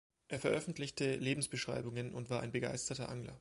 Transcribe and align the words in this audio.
Er 0.29 0.39
veröffentlichte 0.39 1.17
Lebensbeschreibungen 1.17 2.11
und 2.15 2.31
war 2.31 2.39
ein 2.41 2.51
begeisterter 2.51 3.07
Angler. 3.09 3.29